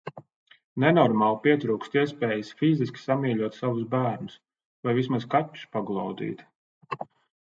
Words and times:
Nenormāli 0.83 1.37
pietrūkst 1.43 1.97
iespējas 1.99 2.49
fiziski 2.61 3.01
samīļot 3.03 3.59
savus 3.59 3.85
bērnus... 3.93 4.39
Vai 4.89 4.97
vismaz 5.01 5.29
kaķus 5.35 5.69
paglaudīt... 5.77 6.43